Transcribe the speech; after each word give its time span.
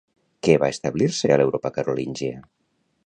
Què 0.47 0.53
va 0.63 0.69
establir-se 0.75 1.31
a 1.33 1.37
l'Europa 1.41 1.73
carolíngia? 1.77 2.41